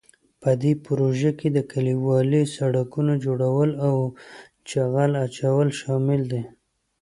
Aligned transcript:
په 0.41 0.49
دې 0.61 0.73
پروژو 0.85 1.31
کې 1.39 1.47
د 1.51 1.59
کلیوالي 1.71 2.43
سړکونو 2.57 3.13
جوړول 3.25 3.69
او 3.87 3.95
جغل 4.69 5.11
اچول 5.25 5.67
شامل 5.81 6.21
دي. 6.31 6.43